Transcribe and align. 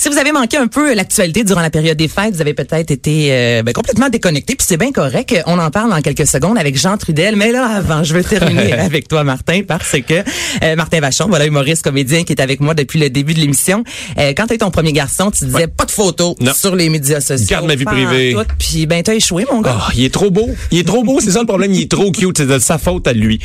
Si 0.00 0.08
vous 0.08 0.16
avez 0.16 0.30
manqué 0.30 0.56
un 0.56 0.68
peu 0.68 0.94
l'actualité 0.94 1.42
durant 1.42 1.60
la 1.60 1.70
période 1.70 1.96
des 1.96 2.06
fêtes, 2.06 2.32
vous 2.32 2.40
avez 2.40 2.54
peut-être 2.54 2.92
été 2.92 3.30
euh, 3.32 3.62
ben, 3.64 3.72
complètement 3.72 4.08
déconnecté, 4.08 4.54
puis 4.54 4.64
c'est 4.66 4.76
bien 4.76 4.92
correct. 4.92 5.34
On 5.46 5.58
en 5.58 5.72
parle 5.72 5.90
dans 5.90 6.00
quelques 6.00 6.26
secondes 6.28 6.56
avec 6.56 6.78
Jean 6.78 6.96
Trudel. 6.96 7.34
Mais 7.34 7.50
là, 7.50 7.66
avant, 7.66 8.04
je 8.04 8.14
veux 8.14 8.22
terminer 8.22 8.72
avec 8.78 9.08
toi, 9.08 9.24
Martin, 9.24 9.62
parce 9.66 9.96
que 10.06 10.22
euh, 10.62 10.76
Martin 10.76 11.00
Vachon, 11.00 11.26
voilà, 11.28 11.46
humoriste, 11.46 11.82
comédien 11.82 12.22
qui 12.22 12.32
est 12.32 12.40
avec 12.40 12.60
moi 12.60 12.74
depuis 12.74 13.00
le 13.00 13.10
début 13.10 13.34
de 13.34 13.40
l'émission. 13.40 13.82
Euh, 14.18 14.34
quand 14.36 14.46
tu 14.46 14.56
ton 14.56 14.70
premier 14.70 14.92
garçon, 14.92 15.32
tu 15.32 15.46
disais 15.46 15.66
pas 15.66 15.84
de 15.84 15.90
photos 15.90 16.36
Non. 16.40 16.52
sur 16.54 16.76
les 16.76 16.88
médias 16.90 17.20
sociaux. 17.20 17.46
Garde 17.50 17.66
ma 17.66 17.74
vie 17.74 17.84
privée. 17.84 18.36
Puis 18.58 18.86
ben 18.86 19.02
t'as 19.02 19.14
échoué, 19.14 19.46
mon 19.50 19.60
gars. 19.62 19.78
Oh, 19.80 19.92
il 19.96 20.04
est 20.04 20.14
trop 20.14 20.30
beau. 20.30 20.48
Il 20.70 20.78
est 20.78 20.86
trop 20.86 21.02
beau. 21.02 21.18
C'est 21.20 21.32
ça 21.32 21.40
le 21.40 21.46
problème. 21.46 21.72
Il 21.72 21.82
est 21.82 21.90
trop 21.90 22.12
cute. 22.12 22.38
C'est 22.38 22.46
de 22.46 22.58
sa 22.60 22.78
faute 22.78 23.08
à 23.08 23.12
lui. 23.12 23.40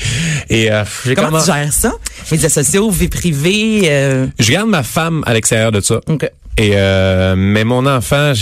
Et 0.52 0.72
euh, 0.72 0.84
j'ai 1.04 1.16
Comment 1.16 1.30
comment- 1.30 1.40
tu 1.40 1.48
gères 1.52 1.74
ça? 1.74 1.94
Médias 2.32 2.50
sociaux, 2.50 2.92
vie 2.92 3.08
privée. 3.08 3.82
Euh... 3.86 4.28
Je 4.40 4.52
garde 4.52 4.70
ma 4.70 4.84
femme 4.84 5.24
à 5.26 5.34
l'extérieur 5.34 5.72
de 5.72 5.82
ça. 5.82 6.00
OK. 6.08 6.30
Et 6.58 6.72
euh, 6.76 7.36
mais 7.36 7.64
mon 7.64 7.86
enfant, 7.88 8.34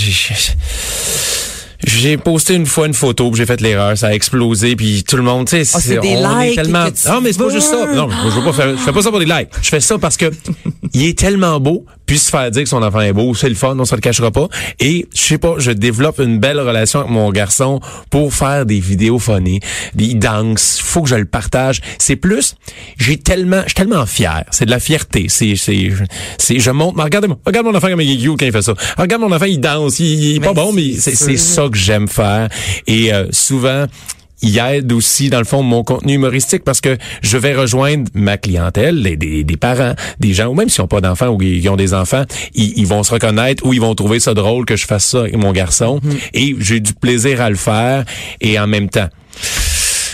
j'ai 1.83 2.17
posté 2.17 2.53
une 2.55 2.65
fois 2.65 2.87
une 2.87 2.93
photo, 2.93 3.31
puis 3.31 3.39
j'ai 3.39 3.45
fait 3.45 3.61
l'erreur, 3.61 3.97
ça 3.97 4.07
a 4.07 4.13
explosé, 4.13 4.75
puis 4.75 5.03
tout 5.03 5.17
le 5.17 5.23
monde, 5.23 5.47
tu 5.47 5.63
sais, 5.63 5.71
Ah, 5.75 5.79
c'est 5.81 5.97
des 5.97 6.15
on 6.17 6.39
est 6.41 6.55
tellement. 6.55 6.85
Non, 7.07 7.21
mais 7.21 7.31
c'est 7.33 7.39
pas 7.39 7.49
juste 7.49 7.69
ça. 7.69 7.85
Non, 7.93 8.09
je 8.09 8.29
veux 8.39 8.43
pas 8.43 8.53
faire, 8.53 8.71
je 8.71 8.81
fais 8.81 8.91
pas 8.91 9.01
ça 9.01 9.09
pour 9.09 9.19
des 9.19 9.25
likes. 9.25 9.49
Je 9.61 9.69
fais 9.69 9.79
ça 9.79 9.97
parce 9.97 10.17
que 10.17 10.31
il 10.93 11.05
est 11.05 11.17
tellement 11.17 11.59
beau, 11.59 11.85
puis 12.11 12.19
se 12.19 12.29
faire 12.29 12.51
dire 12.51 12.63
que 12.63 12.67
son 12.67 12.83
enfant 12.83 12.99
est 12.99 13.13
beau, 13.13 13.33
c'est 13.33 13.47
le 13.47 13.55
fun, 13.55 13.73
on 13.79 13.85
se 13.85 13.95
le 13.95 14.01
cachera 14.01 14.31
pas. 14.31 14.49
Et 14.81 15.07
je 15.15 15.21
sais 15.21 15.37
pas, 15.37 15.55
je 15.59 15.71
développe 15.71 16.19
une 16.19 16.39
belle 16.39 16.59
relation 16.59 16.99
avec 16.99 17.09
mon 17.09 17.31
garçon 17.31 17.79
pour 18.09 18.33
faire 18.33 18.65
des 18.65 18.81
vidéos 18.81 19.17
funny, 19.17 19.61
il 19.97 20.19
danse, 20.19 20.81
faut 20.83 21.03
que 21.03 21.07
je 21.07 21.15
le 21.15 21.23
partage. 21.23 21.79
C'est 21.99 22.17
plus, 22.17 22.57
j'ai 22.97 23.15
tellement, 23.15 23.61
je 23.61 23.67
suis 23.67 23.75
tellement 23.75 24.05
fier. 24.05 24.43
C'est 24.51 24.65
de 24.65 24.71
la 24.71 24.81
fierté. 24.81 25.27
C'est, 25.29 25.55
c'est, 25.55 25.89
c'est, 26.37 26.59
je 26.59 26.71
montre, 26.71 26.97
mais 26.97 27.03
regardez-moi, 27.03 27.37
regarde 27.45 27.65
mon 27.65 27.75
enfant 27.75 27.87
comme 27.87 28.01
il 28.01 28.11
est 28.11 28.17
cute 28.17 28.37
quand 28.37 28.45
il 28.45 28.51
fait 28.51 28.61
ça. 28.61 28.73
Regarde 28.97 29.21
mon 29.21 29.31
enfant, 29.31 29.45
il 29.45 29.61
danse, 29.61 29.99
il, 29.99 30.05
il 30.07 30.35
est 30.35 30.39
pas 30.41 30.51
bon, 30.51 30.73
mais 30.73 30.91
c'est 30.97 31.15
ça 31.37 31.69
que 31.71 31.77
j'aime 31.77 32.09
faire. 32.09 32.49
Et 32.87 33.13
euh, 33.13 33.27
souvent, 33.31 33.85
il 34.41 34.57
aide 34.57 34.91
aussi, 34.91 35.29
dans 35.29 35.39
le 35.39 35.45
fond, 35.45 35.61
mon 35.63 35.83
contenu 35.83 36.13
humoristique 36.13 36.63
parce 36.63 36.81
que 36.81 36.97
je 37.21 37.37
vais 37.37 37.53
rejoindre 37.53 38.05
ma 38.13 38.37
clientèle, 38.37 38.95
les- 39.01 39.15
des, 39.17 39.43
des 39.43 39.57
parents, 39.57 39.93
des 40.19 40.33
gens, 40.33 40.47
ou 40.47 40.53
même 40.53 40.69
s'ils 40.69 40.81
n'ont 40.81 40.87
pas 40.87 41.01
d'enfants 41.01 41.27
ou 41.29 41.41
ils 41.41 41.67
ont 41.69 41.75
des 41.75 41.93
enfants, 41.93 42.23
ils, 42.55 42.73
ils 42.77 42.87
vont 42.87 43.03
se 43.03 43.11
reconnaître 43.13 43.65
ou 43.65 43.73
ils 43.73 43.81
vont 43.81 43.93
trouver 43.95 44.19
ça 44.19 44.33
drôle 44.33 44.65
que 44.65 44.75
je 44.75 44.85
fasse 44.85 45.05
ça 45.05 45.19
avec 45.21 45.37
mon 45.37 45.51
garçon. 45.51 45.99
Mhm. 46.03 46.17
Et 46.33 46.55
j'ai 46.59 46.79
du 46.79 46.93
plaisir 46.93 47.41
à 47.41 47.49
le 47.49 47.55
faire 47.55 48.05
et 48.41 48.59
en 48.59 48.67
même 48.67 48.89
temps. 48.89 49.09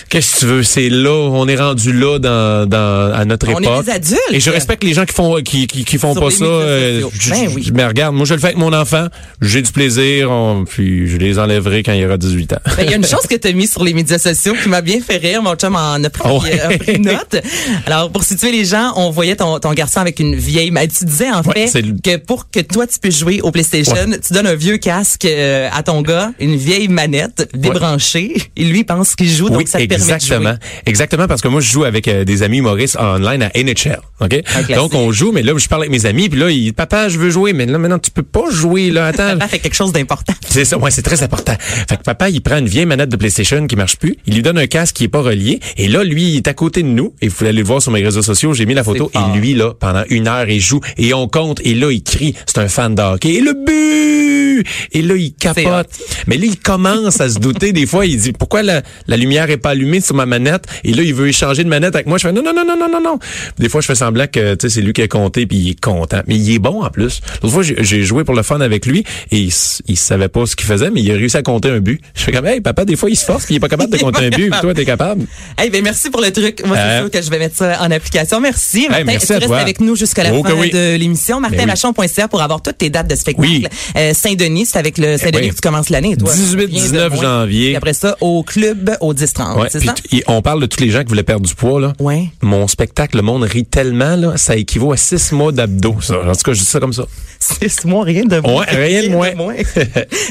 Qu'est-ce 0.10 0.36
que 0.36 0.40
tu 0.40 0.46
veux? 0.46 0.64
C'est 0.64 0.90
là, 0.90 1.12
on 1.12 1.48
est 1.48 1.56
rendu 1.58 1.92
là 1.92 2.18
dans, 2.20 2.66
dans 2.68 3.14
à 3.14 3.26
notre 3.26 3.50
On 3.50 3.60
est 3.60 3.64
époque. 3.66 3.86
des 3.86 3.92
adultes. 3.92 4.22
Et 4.32 4.40
je 4.40 4.50
respecte 4.50 4.84
les 4.84 4.94
gens 4.94 5.06
qui 5.06 5.14
font 5.14 5.36
qui, 5.42 5.68
qui, 5.68 5.84
qui 5.84 5.98
font 5.98 6.14
Sur 6.14 6.24
pas 6.24 6.32
ça. 6.32 6.44
euh, 6.46 7.02
je- 7.20 7.30
Ben 7.32 7.50
oui. 7.56 7.72
Mais 7.74 7.86
regarde, 7.86 8.16
moi 8.16 8.26
je 8.26 8.34
le 8.34 8.40
fais 8.40 8.48
avec 8.48 8.58
mon 8.58 8.72
enfant, 8.74 9.08
j'ai 9.42 9.62
du 9.62 9.72
plaisir, 9.72 10.32
on- 10.32 10.64
puis 10.66 11.08
je 11.10 11.18
les 11.18 11.40
enlèverai 11.40 11.84
quand 11.84 11.92
il 11.94 12.06
aura 12.06 12.18
18 12.18 12.54
ans. 12.54 12.60
Ben, 12.78 12.84
Il 12.86 12.92
y 12.92 12.94
a 12.94 12.98
une 12.98 13.06
chose 13.06 13.28
que 13.30 13.36
tu 13.36 13.48
as 13.48 13.52
mis 13.52 13.68
sur 13.68 13.84
les 13.84 13.94
médias 13.94 14.18
sociaux 14.18 14.54
qui 14.62 14.70
m'a 14.70 14.82
bien 14.82 15.00
fait 15.02 15.18
rire. 15.18 15.42
Mon 15.42 15.56
chum 15.56 15.76
en 15.76 16.02
a 16.04 16.10
pris, 16.10 16.30
ouais. 16.30 16.60
a 16.62 16.78
pris 16.78 17.00
note. 17.00 17.36
Alors, 17.86 18.12
pour 18.12 18.24
situer 18.24 18.52
les 18.52 18.64
gens, 18.66 18.94
on 18.96 19.10
voyait 19.10 19.36
ton, 19.36 19.60
ton 19.60 19.74
garçon 19.74 20.00
avec 20.00 20.20
une 20.20 20.36
vieille... 20.36 20.72
Mais 20.72 20.88
tu 20.88 21.06
disais, 21.06 21.30
en 21.32 21.42
Ouais, 21.42 21.68
fait, 21.68 21.84
que 22.04 22.18
pour 22.18 22.50
que 22.50 22.60
toi, 22.60 22.88
tu 22.88 23.00
puisses 23.00 23.20
jouer 23.20 23.42
au 23.42 23.52
PlayStation, 23.52 23.96
tu 24.26 24.34
donnes 24.34 24.48
un 24.48 24.56
vieux 24.56 24.78
casque 24.78 25.26
euh, 25.26 25.70
à 25.74 25.84
ton 25.84 26.02
gars, 26.02 26.32
une 26.40 26.56
vieille 26.56 26.88
manette 26.88 27.50
débranchée, 27.54 28.36
et 28.56 28.64
lui, 28.64 28.84
pense 28.84 29.16
qu'il 29.16 29.30
joue, 29.30 29.50
donc 29.50 29.68
ça 29.68 29.80
te 29.80 29.97
permet 29.98 30.12
de 30.12 30.16
exactement. 30.16 30.50
jouer. 30.50 30.60
Exactement, 30.86 31.28
parce 31.28 31.42
que 31.42 31.48
moi, 31.48 31.62
je 31.62 31.72
joue 31.72 31.84
avec 31.84 32.08
euh, 32.08 32.24
des 32.24 32.44
amis 32.44 32.58
humoristes 32.58 32.98
online 33.00 33.44
à 33.44 33.52
NHL. 33.56 34.00
OK? 34.20 34.44
Donc, 34.76 34.94
on 34.94 35.12
joue, 35.12 35.32
mais 35.32 35.44
là, 35.44 35.54
je 35.58 35.68
parle 35.68 35.84
avec 35.84 35.92
mes 35.92 36.06
amis, 36.06 36.30
puis 36.30 36.40
là, 36.40 36.50
il 36.50 36.74
papa, 36.74 37.10
je 37.10 37.18
veux 37.18 37.30
jouer, 37.30 37.54
mais 37.54 37.66
là, 37.66 37.78
maintenant, 37.78 38.00
tu 38.00 38.12
peux 38.12 38.24
pas 38.24 38.50
jouer, 38.52 38.90
là, 38.92 39.06
attends. 39.08 39.38
Papa 39.38 39.48
fait 39.48 39.60
quelque 39.60 39.76
chose 39.76 39.92
d'important. 39.92 40.34
C'est 40.48 40.66
ça, 40.66 40.78
ouais, 40.78 40.92
c'est 40.92 41.02
très 41.02 41.24
important. 41.24 41.56
Fait 41.60 41.98
que 41.98 42.04
papa, 42.04 42.30
il 42.30 42.42
prend 42.42 42.58
une 42.58 42.68
vieille 42.68 42.86
manette 42.86 43.10
de 43.10 43.16
PlayStation 43.16 43.66
qui 43.68 43.76
marche 43.76 43.98
plus, 43.98 44.18
il 44.26 44.36
lui 44.36 44.42
donne 44.42 44.58
un 44.58 44.68
casque 44.68 44.96
qui 44.96 45.06
est 45.06 45.10
pas 45.10 45.22
relié, 45.22 45.60
et 45.78 45.88
là, 45.88 46.04
lui, 46.04 46.24
il 46.24 46.38
est 46.38 46.48
à 46.48 46.54
côté 46.54 46.84
de 46.84 46.88
nous, 46.88 47.14
et 47.22 47.28
vous 47.28 47.46
aller 47.46 47.60
le 47.60 47.64
voir 47.66 47.82
sur 47.82 47.92
mes 47.92 48.04
réseaux 48.04 48.22
sociaux, 48.22 48.54
j'ai 48.54 48.66
mis 48.66 48.74
la 48.74 48.84
photo, 48.84 49.12
et 49.14 49.38
lui, 49.38 49.54
là, 49.54 49.74
pendant 49.80 50.04
une 50.10 50.28
heure, 50.28 50.50
il 50.50 50.60
joue, 50.60 50.82
et 50.98 51.14
on 51.14 51.28
compte, 51.28 51.62
et 51.64 51.74
là, 51.74 51.92
il 51.92 52.04
crie, 52.04 52.34
c'est 52.46 52.60
un 52.60 52.68
fan 52.68 52.96
de 52.96 53.02
hockey, 53.02 53.36
et 53.36 53.42
le 53.42 53.54
but! 53.54 53.98
Et 54.92 55.02
là, 55.02 55.16
il 55.16 55.34
capote. 55.34 55.90
Mais 56.28 56.38
là, 56.38 56.46
il 56.46 56.58
commence 56.58 57.22
à 57.22 57.30
se 57.30 57.40
douter, 57.40 57.74
des 57.74 57.86
fois, 57.86 58.06
il 58.06 58.18
dit, 58.18 58.34
pourquoi 58.34 58.64
la, 58.64 58.82
la 59.08 59.18
lumière 59.18 59.50
est 59.50 59.58
pas 59.58 59.72
allumée? 59.72 59.87
Sur 60.02 60.16
ma 60.16 60.26
manette? 60.26 60.66
Et 60.84 60.94
là, 60.94 61.04
il 61.04 61.14
veut 61.14 61.28
échanger 61.28 61.64
de 61.64 61.70
manette 61.70 61.96
avec 61.96 62.08
moi, 62.08 62.18
je 62.18 62.28
fais, 62.28 62.34
non, 62.34 62.42
non, 62.44 62.54
non, 62.54 62.66
non, 62.66 62.78
non, 62.78 62.90
non, 62.90 63.02
non. 63.02 63.20
Des 63.58 63.70
fois, 63.70 63.82
je 63.82 63.88
fais 63.88 63.96
semblant 63.96 64.28
que, 64.28 64.56
tu 64.56 64.68
sais, 64.68 64.76
c'est 64.76 64.82
lui 64.82 64.94
qui 64.94 65.02
a 65.02 65.08
compté, 65.08 65.46
puis 65.46 65.58
il 65.58 65.70
est 65.72 65.80
content. 65.80 66.22
Mais 66.28 66.36
il 66.36 66.54
est 66.56 66.60
bon, 66.60 66.84
en 66.84 66.90
plus. 66.90 67.22
L'autre 67.42 67.54
fois, 67.54 67.64
j'ai 67.64 68.04
joué 68.04 68.24
pour 68.24 68.36
le 68.36 68.44
fun 68.44 68.60
avec 68.62 68.86
lui, 68.86 69.04
et 69.32 69.38
il, 69.38 69.54
il 69.88 69.98
savait 69.98 70.28
pas 70.28 70.46
ce 70.46 70.56
qu'il 70.56 70.68
faisait, 70.68 70.90
mais 70.92 71.02
il 71.02 71.12
a 71.12 71.16
réussi 71.16 71.38
à 71.38 71.42
compter 71.44 71.70
un 71.70 71.80
but. 71.80 72.02
Je 72.16 72.24
fais 72.24 72.32
comme, 72.32 72.46
hey, 72.46 72.62
papa, 72.62 72.86
des 72.86 72.96
fois, 72.96 73.10
il 73.10 73.16
se 73.16 73.26
force, 73.26 73.46
puis 73.46 73.56
il 73.56 73.58
est 73.58 73.62
pas 73.62 73.70
capable 73.70 73.92
de 73.92 73.98
compter 73.98 74.26
un 74.26 74.30
but, 74.30 74.54
toi, 74.62 74.74
t'es 74.74 74.86
capable. 74.86 75.26
Hey, 75.58 75.70
ben 75.70 75.84
merci 75.84 76.10
pour 76.10 76.22
le 76.22 76.32
truc. 76.32 76.62
Moi, 76.66 76.76
c'est 76.78 76.84
Euh. 76.84 77.00
sûr 77.02 77.12
que 77.12 77.22
je 77.22 77.30
vais 77.30 77.40
mettre 77.40 77.56
ça 77.58 77.82
en 77.82 77.92
application. 77.92 78.40
Merci. 78.40 78.88
Martin, 78.90 79.04
merci 79.06 79.28
tu 79.28 79.34
restes 79.34 79.52
avec 79.52 79.80
nous 79.82 79.96
jusqu'à 79.96 80.24
la 80.24 80.34
Oh 80.34 80.44
fin 80.44 80.54
oui. 80.54 80.70
de 80.70 80.96
l'émission. 80.96 81.42
Ben 81.42 81.48
oui. 81.52 81.58
MartinVachon.ca 81.58 82.28
pour 82.28 82.42
avoir 82.42 82.62
toutes 82.62 82.78
tes 82.78 82.90
dates 82.90 83.08
de 83.10 83.16
spectacle. 83.16 83.48
Oui. 83.48 83.66
Euh, 83.96 84.14
Saint-Denis, 84.14 84.66
c'est 84.68 84.78
avec 84.78 84.98
le 84.98 85.18
Saint-Denis 85.18 85.46
oui. 85.46 85.50
que 85.50 85.56
tu 85.56 85.62
commences 85.62 85.90
l'année, 85.90 86.16
toi. 86.18 86.32
18, 86.34 86.66
Viens 86.68 86.82
de 86.82 86.88
19 86.88 87.14
loin. 87.14 87.22
janvier. 87.22 87.68
Puis 87.68 87.76
après 87.76 87.94
ça, 87.94 88.16
au 88.22 88.44
club 88.44 88.96
au 89.02 89.14
10-30. 89.14 89.60
Ouais, 89.60 89.70
c'est 89.80 89.86
ça? 89.86 89.94
on 90.28 90.42
parle 90.42 90.62
de 90.62 90.66
tous 90.66 90.80
les 90.80 90.90
gens 90.90 91.02
qui 91.02 91.10
voulaient 91.10 91.24
perdre 91.24 91.46
du 91.46 91.56
poids, 91.56 91.80
là. 91.80 91.94
Ouais. 92.00 92.30
Mon 92.42 92.68
spectacle, 92.68 93.18
le 93.18 93.24
monde 93.24 93.44
rit 93.44 93.66
tellement, 93.66 94.16
là, 94.16 94.38
ça 94.38 94.56
équivaut 94.56 94.92
à 94.92 94.98
six 94.98 95.32
mois 95.32 95.52
d'abdos, 95.52 95.98
ça. 96.02 96.20
En 96.20 96.34
tout 96.34 96.44
cas, 96.44 96.54
je 96.54 96.60
dis 96.60 96.66
ça 96.66 96.80
comme 96.80 96.94
ça. 96.94 97.06
Six 97.40 97.86
mois, 97.86 98.04
rien 98.04 98.26
de 98.26 98.40
moins. 98.40 98.62
Ouais, 98.62 98.66
rien 98.70 99.04
de 99.04 99.10
moins. 99.10 99.56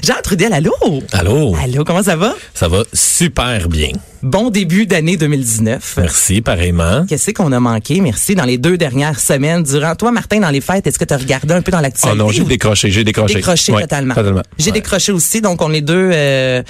Jean 0.02 0.14
Trudel, 0.22 0.52
allô? 0.52 0.72
Allô? 1.12 1.54
Allô, 1.62 1.84
comment 1.84 2.02
ça 2.02 2.16
va? 2.16 2.34
Ça 2.54 2.68
va 2.68 2.82
super 2.92 3.68
bien. 3.68 3.92
Bon 4.26 4.50
début 4.50 4.86
d'année 4.86 5.16
2019. 5.16 5.94
Merci, 5.98 6.40
pareillement. 6.40 7.06
Qu'est-ce 7.08 7.30
qu'on 7.30 7.52
a 7.52 7.60
manqué? 7.60 8.00
Merci. 8.00 8.34
Dans 8.34 8.44
les 8.44 8.58
deux 8.58 8.76
dernières 8.76 9.20
semaines, 9.20 9.62
durant 9.62 9.94
toi, 9.94 10.10
Martin, 10.10 10.40
dans 10.40 10.50
les 10.50 10.60
fêtes, 10.60 10.84
est-ce 10.84 10.98
que 10.98 11.04
tu 11.04 11.14
as 11.14 11.16
regardé 11.16 11.54
un 11.54 11.62
peu 11.62 11.70
dans 11.70 11.78
Oh 11.78 11.82
l'actualité? 11.82 12.18
non, 12.18 12.28
j'ai 12.30 12.42
décroché, 12.42 12.90
j'ai 12.90 13.04
décroché. 13.04 13.34
décroché 13.36 13.70
Ouais, 13.72 13.82
totalement. 13.82 14.14
Totalement. 14.14 14.42
J'ai 14.58 14.72
décroché 14.72 15.12
aussi, 15.12 15.40
donc 15.40 15.62
on 15.62 15.72
est 15.72 15.80
deux. 15.80 16.10
euh, 16.12 16.60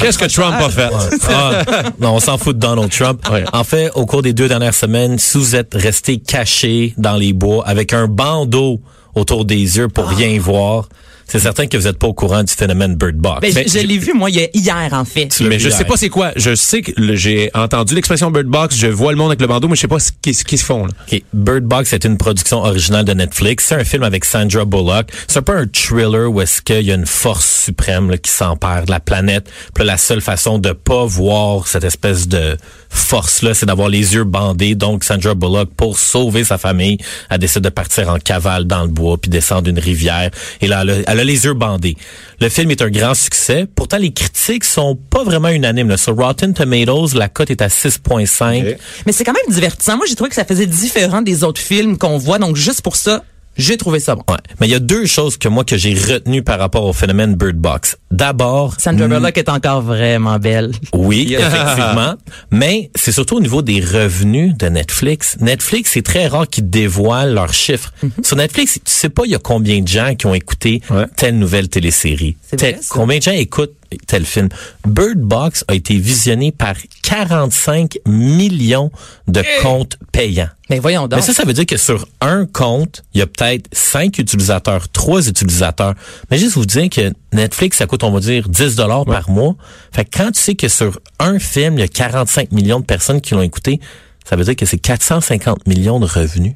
Qu'est-ce 0.00 0.16
que 0.16 0.24
Trump 0.24 0.54
a 0.58 0.70
fait? 0.70 0.88
Ah, 1.28 1.62
non, 2.00 2.14
on 2.14 2.20
s'en 2.20 2.38
fout 2.38 2.56
de 2.56 2.60
Donald 2.66 2.90
Trump. 2.90 3.20
Ouais. 3.30 3.44
En 3.52 3.62
fait, 3.62 3.90
au 3.94 4.06
cours 4.06 4.22
des 4.22 4.32
deux 4.32 4.48
dernières 4.48 4.72
semaines, 4.74 5.18
si 5.18 5.36
vous 5.36 5.54
êtes 5.54 5.74
resté 5.74 6.16
caché 6.16 6.94
dans 6.96 7.16
les 7.16 7.34
bois 7.34 7.62
avec 7.68 7.92
un 7.92 8.06
bandeau 8.08 8.80
autour 9.14 9.44
des 9.44 9.56
yeux 9.76 9.88
pour 9.88 10.08
rien 10.08 10.38
voir, 10.40 10.88
c'est 11.26 11.40
certain 11.40 11.66
que 11.66 11.76
vous 11.76 11.84
n'êtes 11.84 11.98
pas 11.98 12.06
au 12.06 12.14
courant 12.14 12.42
du 12.42 12.52
phénomène 12.52 12.94
Bird 12.94 13.16
Box. 13.16 13.40
Ben, 13.40 13.52
Mais 13.54 13.64
je, 13.64 13.68
je 13.68 13.78
j'ai- 13.80 13.86
l'ai 13.86 13.98
vu, 13.98 14.12
moi, 14.14 14.30
il 14.30 14.36
y 14.36 14.44
a- 14.44 14.48
hier, 14.54 14.88
en 14.92 15.04
fait. 15.04 15.40
Mais 15.40 15.58
je 15.58 15.68
hier. 15.68 15.76
sais 15.78 15.84
pas 15.84 15.96
c'est 15.96 16.08
quoi. 16.08 16.32
Je 16.36 16.54
sais 16.54 16.82
que 16.82 16.92
le- 16.96 17.16
j'ai 17.16 17.50
entendu 17.54 17.94
l'expression 17.94 18.30
Bird 18.30 18.46
Box, 18.46 18.76
je 18.76 18.86
vois 18.86 19.12
le 19.12 19.18
monde 19.18 19.28
avec 19.30 19.40
le 19.40 19.46
bandeau, 19.46 19.68
mais 19.68 19.76
je 19.76 19.80
sais 19.82 19.88
pas 19.88 19.98
ce 19.98 20.12
qu'ils 20.12 20.34
se 20.58 20.64
font, 20.64 20.86
là. 20.86 21.18
Bird 21.32 21.64
Box 21.64 21.92
est 21.92 22.04
une 22.04 22.16
production 22.16 22.58
originale 22.64 23.04
de 23.04 23.12
Netflix. 23.12 23.66
C'est 23.68 23.74
un 23.74 23.84
film 23.84 24.02
avec 24.02 24.24
Sandra 24.24 24.64
Bullock. 24.64 25.08
C'est 25.28 25.38
un 25.38 25.42
peu 25.42 25.56
un 25.56 25.66
thriller 25.66 26.30
où 26.30 26.40
est-ce 26.40 26.62
qu'il 26.62 26.82
y 26.82 26.92
a 26.92 26.94
une 26.94 27.06
force 27.06 27.64
suprême 27.66 28.10
là, 28.10 28.18
qui 28.18 28.30
s'empare 28.30 28.84
de 28.86 28.90
la 28.90 29.00
planète. 29.00 29.50
Puis 29.74 29.84
là, 29.84 29.92
la 29.92 29.98
seule 29.98 30.20
façon 30.20 30.58
de 30.58 30.72
pas 30.72 31.04
voir 31.04 31.66
cette 31.66 31.84
espèce 31.84 32.28
de 32.28 32.56
force-là, 32.88 33.54
c'est 33.54 33.66
d'avoir 33.66 33.88
les 33.88 34.14
yeux 34.14 34.24
bandés. 34.24 34.74
Donc, 34.74 35.04
Sandra 35.04 35.34
Bullock, 35.34 35.70
pour 35.76 35.98
sauver 35.98 36.44
sa 36.44 36.58
famille, 36.58 36.98
elle 37.30 37.38
décide 37.38 37.62
de 37.62 37.68
partir 37.68 38.08
en 38.08 38.18
cavale 38.18 38.64
dans 38.64 38.82
le 38.82 38.88
bois 38.88 39.18
puis 39.18 39.30
descendre 39.30 39.68
une 39.68 39.78
rivière. 39.78 40.30
Et 40.60 40.66
là, 40.68 40.84
elle 41.06 41.15
elle 41.20 41.26
les 41.26 41.44
yeux 41.44 41.54
bandés. 41.54 41.96
Le 42.40 42.48
film 42.48 42.70
est 42.70 42.82
un 42.82 42.90
grand 42.90 43.14
succès. 43.14 43.66
Pourtant, 43.74 43.98
les 43.98 44.12
critiques 44.12 44.64
sont 44.64 44.96
pas 44.96 45.24
vraiment 45.24 45.48
unanimes. 45.48 45.88
là. 45.88 45.96
Sur 45.96 46.16
Rotten 46.16 46.54
Tomatoes, 46.54 47.14
la 47.14 47.28
cote 47.28 47.50
est 47.50 47.62
à 47.62 47.68
6,5. 47.68 48.70
Ok. 48.72 48.78
Mais 49.06 49.12
c'est 49.12 49.24
quand 49.24 49.32
même 49.32 49.54
divertissant. 49.54 49.96
Moi, 49.96 50.06
j'ai 50.08 50.14
trouvé 50.14 50.28
que 50.30 50.36
ça 50.36 50.44
faisait 50.44 50.66
différent 50.66 51.22
des 51.22 51.44
autres 51.44 51.60
films 51.60 51.98
qu'on 51.98 52.18
voit. 52.18 52.38
Donc, 52.38 52.56
juste 52.56 52.82
pour 52.82 52.96
ça, 52.96 53.24
j'ai 53.58 53.76
trouvé 53.76 54.00
ça 54.00 54.14
bon. 54.14 54.22
Ouais. 54.28 54.36
Mais 54.60 54.66
il 54.68 54.70
y 54.70 54.74
a 54.74 54.78
deux 54.80 55.06
choses 55.06 55.36
que 55.36 55.48
moi 55.48 55.64
que 55.64 55.76
j'ai 55.76 55.94
retenues 55.94 56.42
par 56.42 56.58
rapport 56.58 56.84
au 56.84 56.92
phénomène 56.92 57.34
Bird 57.34 57.56
Box. 57.56 57.96
D'abord, 58.10 58.74
Sandra 58.78 59.08
Bullock 59.08 59.36
est 59.38 59.48
encore 59.48 59.82
vraiment 59.82 60.38
belle. 60.38 60.72
oui, 60.92 61.34
effectivement, 61.38 62.14
mais 62.50 62.90
c'est 62.94 63.12
surtout 63.12 63.36
au 63.36 63.40
niveau 63.40 63.62
des 63.62 63.80
revenus 63.80 64.54
de 64.56 64.68
Netflix. 64.68 65.36
Netflix, 65.40 65.90
c'est 65.94 66.02
très 66.02 66.26
rare 66.26 66.48
qu'ils 66.48 66.68
dévoilent 66.70 67.34
leurs 67.34 67.52
chiffres. 67.52 67.92
Sur 68.22 68.36
Netflix, 68.36 68.74
tu 68.74 68.80
sais 68.84 69.08
pas 69.08 69.22
il 69.24 69.32
y 69.32 69.34
a 69.34 69.38
combien 69.38 69.80
de 69.80 69.88
gens 69.88 70.14
qui 70.14 70.26
ont 70.26 70.34
écouté 70.34 70.80
Ouais. 70.90 71.04
telle 71.16 71.38
nouvelle 71.38 71.68
télésérie. 71.68 72.36
Vrai, 72.52 72.56
Tel- 72.56 72.80
combien 72.88 73.18
de 73.18 73.22
gens 73.22 73.32
écoutent 73.32 73.74
tel 74.06 74.24
film. 74.24 74.48
Bird 74.86 75.18
Box 75.18 75.64
a 75.68 75.74
été 75.74 75.96
visionné 75.96 76.52
par 76.52 76.74
45 77.02 77.98
millions 78.06 78.90
de 79.28 79.42
comptes 79.62 79.96
payants. 80.12 80.48
Mais 80.68 80.78
voyons 80.78 81.06
donc. 81.06 81.20
Mais 81.20 81.22
ça, 81.22 81.32
ça 81.32 81.44
veut 81.44 81.52
dire 81.52 81.66
que 81.66 81.76
sur 81.76 82.08
un 82.20 82.46
compte, 82.46 83.04
il 83.14 83.18
y 83.18 83.22
a 83.22 83.26
peut-être 83.26 83.68
cinq 83.72 84.18
utilisateurs, 84.18 84.88
trois 84.88 85.28
utilisateurs. 85.28 85.94
Mais 86.30 86.38
juste 86.38 86.54
vous 86.54 86.66
dire 86.66 86.88
que 86.88 87.12
Netflix, 87.32 87.78
ça 87.78 87.86
coûte, 87.86 88.02
on 88.02 88.10
va 88.10 88.20
dire, 88.20 88.48
10 88.48 88.74
dollars 88.74 89.04
par 89.04 89.30
mois. 89.30 89.54
Fait 89.92 90.04
que 90.04 90.16
quand 90.16 90.32
tu 90.32 90.40
sais 90.40 90.54
que 90.54 90.68
sur 90.68 90.98
un 91.18 91.38
film, 91.38 91.74
il 91.78 91.80
y 91.80 91.84
a 91.84 91.88
45 91.88 92.52
millions 92.52 92.80
de 92.80 92.84
personnes 92.84 93.20
qui 93.20 93.34
l'ont 93.34 93.42
écouté, 93.42 93.80
ça 94.28 94.34
veut 94.34 94.44
dire 94.44 94.56
que 94.56 94.66
c'est 94.66 94.78
450 94.78 95.66
millions 95.68 96.00
de 96.00 96.06
revenus. 96.06 96.54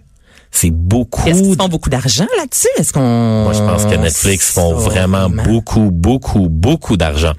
C'est 0.51 0.71
beaucoup. 0.71 1.27
Est-ce 1.29 1.43
qu'ils 1.43 1.57
font 1.57 1.69
beaucoup 1.69 1.91
d'argent 1.91 2.27
là-dessus? 2.39 2.69
Est-ce 2.77 2.93
qu'on... 2.93 3.45
Moi, 3.45 3.53
je 3.53 3.61
pense 3.61 3.85
que 3.85 3.95
Netflix 3.97 4.51
font 4.53 4.75
vraiment 4.75 5.31
beaucoup, 5.31 5.91
beaucoup, 5.93 6.49
beaucoup 6.51 6.97
d'argent. 6.97 7.33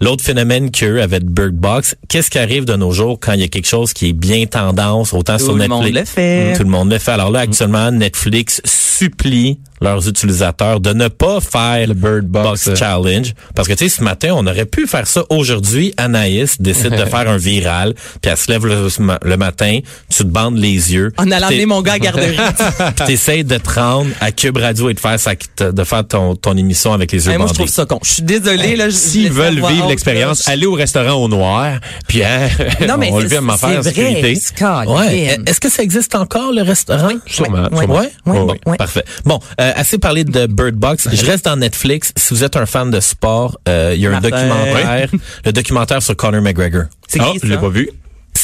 L'autre 0.00 0.24
phénomène 0.24 0.70
qu'eux 0.70 1.00
avec 1.02 1.24
Bird 1.24 1.54
Box, 1.54 1.96
qu'est-ce 2.08 2.28
qui 2.30 2.38
arrive 2.38 2.64
de 2.64 2.74
nos 2.76 2.90
jours 2.90 3.18
quand 3.20 3.32
il 3.32 3.40
y 3.40 3.44
a 3.44 3.48
quelque 3.48 3.68
chose 3.68 3.92
qui 3.92 4.08
est 4.10 4.12
bien 4.12 4.44
tendance, 4.46 5.12
autant 5.12 5.36
Tout 5.38 5.44
sur 5.44 5.52
le 5.54 5.66
Netflix? 5.66 5.84
monde 5.84 5.94
le 5.94 6.04
fait. 6.04 6.52
Tout 6.56 6.62
le 6.64 6.68
monde 6.68 6.92
le 6.92 6.98
fait. 6.98 7.12
Alors 7.12 7.30
là, 7.30 7.40
actuellement, 7.40 7.90
Netflix 7.90 8.60
supplie 8.64 9.60
leurs 9.80 10.08
utilisateurs 10.08 10.80
de 10.80 10.92
ne 10.92 11.08
pas 11.08 11.40
faire 11.40 11.86
le 11.86 11.94
Bird 11.94 12.24
Box, 12.26 12.68
Box. 12.68 12.78
Challenge. 12.78 13.34
Parce 13.54 13.68
que, 13.68 13.72
tu 13.74 13.88
sais, 13.88 13.96
ce 13.98 14.02
matin, 14.04 14.30
on 14.34 14.46
aurait 14.46 14.64
pu 14.66 14.86
faire 14.86 15.06
ça 15.06 15.24
aujourd'hui. 15.30 15.92
Anaïs 15.96 16.60
décide 16.60 16.90
de 16.96 17.04
faire 17.06 17.28
un 17.28 17.36
viral, 17.36 17.94
puis 18.22 18.30
elle 18.30 18.36
se 18.36 18.50
lève 18.50 18.66
le, 18.66 18.88
le 19.22 19.36
matin, 19.36 19.80
tu 20.08 20.18
te 20.18 20.28
bandes 20.28 20.58
les 20.58 20.92
yeux. 20.94 21.12
En 21.18 21.30
allant 21.30 21.48
T'es- 21.48 21.54
amener 21.54 21.66
mon 21.66 21.82
gars 21.82 21.94
à 21.94 21.98
garderie. 21.98 22.36
puis 22.96 23.06
t'essayes 23.06 23.44
de 23.44 23.56
te 23.58 23.70
rendre 23.78 24.10
à 24.20 24.32
Cube 24.32 24.56
Radio 24.56 24.90
et 24.90 24.94
de 24.94 25.00
faire 25.00 25.18
sa, 25.18 25.32
de 25.34 25.84
faire 25.84 26.06
ton, 26.06 26.34
ton 26.36 26.56
émission 26.56 26.92
avec 26.92 27.12
les 27.12 27.26
yeux 27.26 27.32
Hey, 27.32 27.38
moi, 27.38 27.46
je 27.46 27.52
bandés. 27.52 27.58
trouve 27.64 27.74
ça 27.74 27.84
con. 27.86 27.98
Je 28.02 28.08
suis 28.10 28.24
je- 28.28 28.84
je 28.84 28.90
S'ils 28.90 29.32
veulent 29.32 29.54
vivre 29.66 29.88
l'expérience, 29.88 30.46
là. 30.46 30.52
allez 30.52 30.66
au 30.66 30.74
restaurant 30.74 31.14
au 31.22 31.28
noir, 31.28 31.78
puis 32.08 32.22
hein, 32.22 32.48
Non, 32.88 32.96
mais 32.98 33.10
on 33.12 33.18
le 33.18 33.26
vit 33.26 33.36
à 33.36 33.56
faire 33.56 33.82
sécurité. 33.84 34.38
Ouais. 34.86 35.38
Est-ce 35.46 35.60
que 35.60 35.68
ça 35.70 35.82
existe 35.82 36.14
encore, 36.14 36.52
le 36.52 36.62
restaurant? 36.62 37.10
Sûrement, 37.26 37.68
Ouais. 37.72 37.78
sûrement. 37.78 37.94
Ouais, 38.00 38.10
Bon, 38.24 38.54
ouais. 38.66 38.76
Parfait. 38.76 39.04
Bon, 39.24 39.38
euh, 39.60 39.72
assez 39.74 39.98
parlé 39.98 40.24
de 40.24 40.46
Bird 40.46 40.74
Box. 40.74 41.08
Je 41.12 41.24
reste 41.26 41.44
dans 41.44 41.56
Netflix. 41.56 42.12
Si 42.16 42.34
vous 42.34 42.44
êtes 42.44 42.56
un 42.56 42.66
fan 42.66 42.90
de 42.90 43.00
sport, 43.00 43.58
euh, 43.68 43.92
il 43.94 44.00
y 44.00 44.06
a 44.06 44.10
un 44.10 44.12
Martin. 44.12 44.30
documentaire, 44.30 45.08
le 45.44 45.52
documentaire 45.52 46.02
sur 46.02 46.16
Conor 46.16 46.42
McGregor. 46.42 46.84
C'est 47.08 47.18
qui, 47.18 47.38
je 47.42 47.48
l'ai 47.48 47.58
pas 47.58 47.68
vu. 47.68 47.90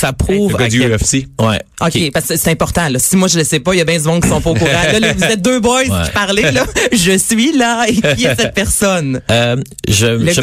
Ça 0.00 0.12
prouve 0.14 0.56
Le 0.58 0.64
à 0.64 0.68
du 0.68 0.78
quel- 0.80 0.92
UFC. 0.92 1.26
Ouais. 1.40 1.60
OK, 1.82 2.10
parce 2.12 2.26
que 2.26 2.36
c'est 2.36 2.50
important. 2.50 2.88
Là. 2.88 2.98
Si 2.98 3.16
moi, 3.16 3.28
je 3.28 3.38
le 3.38 3.44
sais 3.44 3.60
pas, 3.60 3.74
il 3.74 3.78
y 3.78 3.80
a 3.80 3.84
bien 3.84 3.98
du 3.98 4.04
monde 4.04 4.22
qui 4.22 4.28
sont 4.28 4.40
pas 4.40 4.50
au 4.50 4.54
courant. 4.54 4.70
Là, 5.00 5.12
vous 5.12 5.24
êtes 5.24 5.42
deux 5.42 5.60
boys 5.60 5.80
Ouais. 5.88 6.04
qui 6.06 6.10
parlez. 6.12 6.50
Là. 6.52 6.64
Je 6.92 7.18
suis 7.18 7.52
là. 7.56 7.84
Et 7.88 7.94
qui 8.16 8.24
est 8.24 8.34
cette 8.36 8.54
personne? 8.54 9.20
Euh, 9.30 9.56
je, 9.88 10.06
Le 10.06 10.32
je 10.32 10.40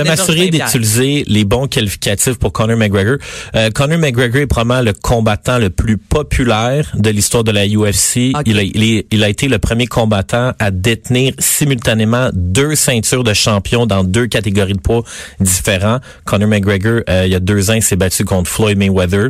m'assurer 0.00 0.48
d'utiliser 0.50 1.24
les 1.26 1.44
bons 1.44 1.66
qualificatifs 1.68 2.34
pour 2.34 2.52
Conor 2.52 2.76
McGregor. 2.76 3.16
Euh, 3.54 3.70
Conor 3.70 3.98
McGregor 3.98 4.42
est 4.42 4.46
probablement 4.46 4.82
le 4.82 4.92
combattant 4.92 5.58
le 5.58 5.70
plus 5.70 5.96
populaire 5.98 6.92
de 6.96 7.10
l'histoire 7.10 7.44
de 7.44 7.50
la 7.52 7.66
UFC. 7.66 8.32
Il, 8.44 8.58
a, 8.58 8.62
il, 8.62 8.82
est- 8.82 9.06
il 9.12 9.22
a 9.24 9.28
été 9.28 9.48
le 9.48 9.58
premier 9.58 9.86
combattant 9.86 10.52
à 10.58 10.70
détenir 10.70 11.32
simultanément 11.38 12.30
deux 12.32 12.74
ceintures 12.74 13.24
de 13.24 13.34
champion 13.34 13.86
dans 13.86 14.04
deux 14.04 14.26
catégories 14.26 14.74
de 14.74 14.80
poids 14.80 15.02
différents. 15.40 15.98
Conor 16.24 16.48
McGregor, 16.48 17.00
euh, 17.08 17.22
il 17.26 17.32
y 17.32 17.34
a 17.34 17.40
deux 17.40 17.70
ans, 17.70 17.74
il 17.74 17.82
s'est 17.82 17.96
battu 17.96 18.24
contre 18.24 18.45
Floyd 18.46 18.78
Mayweather. 18.78 19.28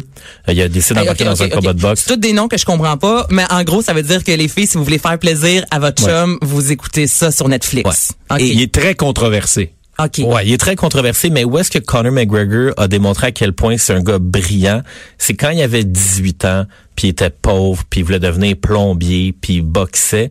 Euh, 0.48 0.52
il 0.52 0.60
a 0.62 0.68
décidé 0.68 1.00
Hey, 1.00 1.04
d'embarquer 1.06 1.24
dans 1.24 1.42
un 1.42 1.48
combat 1.48 1.72
de 1.72 1.80
boxe. 1.80 2.02
C'est 2.06 2.14
tous 2.14 2.20
des 2.20 2.32
noms 2.32 2.48
que 2.48 2.58
je 2.58 2.64
comprends 2.64 2.96
pas, 2.96 3.26
mais 3.30 3.44
en 3.50 3.62
gros, 3.64 3.82
ça 3.82 3.92
veut 3.92 4.02
dire 4.02 4.22
que 4.24 4.32
les 4.32 4.48
filles, 4.48 4.66
si 4.66 4.76
vous 4.78 4.84
voulez 4.84 4.98
faire 4.98 5.18
plaisir 5.18 5.64
à 5.70 5.78
votre 5.78 6.04
Ouais. 6.04 6.10
chum, 6.10 6.38
vous 6.42 6.72
écoutez 6.72 7.06
ça 7.06 7.30
sur 7.30 7.48
Netflix. 7.48 8.12
OK. 8.30 8.40
Et 8.40 8.46
Il 8.52 8.62
est 8.62 8.72
très 8.72 8.94
controversé. 8.94 9.72
Ouais, 10.18 10.46
il 10.46 10.52
est 10.52 10.58
très 10.58 10.76
controversé, 10.76 11.30
mais 11.30 11.44
où 11.44 11.56
est-ce 11.56 11.70
que 11.70 11.78
Conor 11.78 12.12
McGregor 12.12 12.74
a 12.76 12.86
démontré 12.86 13.28
à 13.28 13.32
quel 13.32 13.54
point 13.54 13.78
c'est 13.78 13.94
un 13.94 14.02
gars 14.02 14.18
brillant? 14.18 14.82
C'est 15.16 15.32
quand 15.34 15.48
il 15.48 15.62
avait 15.62 15.84
18 15.84 16.44
ans, 16.44 16.66
puis 16.96 17.06
il 17.08 17.10
était 17.12 17.30
pauvre, 17.30 17.82
puis 17.88 18.00
il 18.00 18.02
voulait 18.04 18.18
devenir 18.20 18.56
plombier, 18.60 19.32
puis 19.40 19.54
il 19.54 19.62
boxait. 19.62 20.30